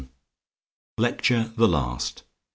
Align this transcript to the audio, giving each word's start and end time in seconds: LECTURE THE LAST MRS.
LECTURE 0.97 1.53
THE 1.55 1.67
LAST 1.67 2.23
MRS. 2.23 2.23